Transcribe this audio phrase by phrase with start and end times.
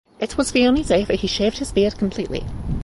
[0.19, 2.43] It was the only day that he shaved his beard completely.